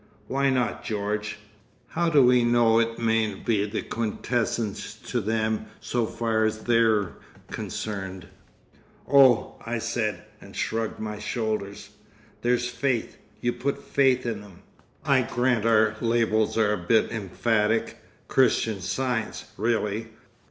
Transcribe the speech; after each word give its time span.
"Why 0.25 0.49
not, 0.49 0.83
George? 0.83 1.37
How 1.89 2.09
do 2.09 2.25
we 2.25 2.43
know 2.43 2.79
it 2.79 2.97
mayn't 2.97 3.45
be 3.45 3.67
the 3.67 3.83
quintessence 3.83 4.95
to 4.95 5.21
them 5.21 5.67
so 5.79 6.07
far 6.07 6.43
as 6.43 6.63
they're 6.63 7.11
concerned?" 7.51 8.25
"Oh!" 9.07 9.57
I 9.63 9.77
said, 9.77 10.23
and 10.41 10.55
shrugged 10.55 10.99
my 10.99 11.19
shoulders. 11.19 11.91
"There's 12.41 12.67
Faith. 12.67 13.17
You 13.41 13.53
put 13.53 13.83
Faith 13.83 14.25
in 14.25 14.43
'em.... 14.43 14.63
I 15.05 15.21
grant 15.21 15.67
our 15.67 15.95
labels 16.01 16.57
are 16.57 16.73
a 16.73 16.77
bit 16.77 17.11
emphatic. 17.11 17.97
Christian 18.27 18.81
Science, 18.81 19.51
really. 19.55 20.07